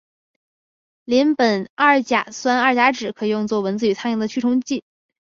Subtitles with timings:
[1.05, 4.83] 邻苯二甲酸二甲酯可用作蚊子和苍蝇的驱虫剂。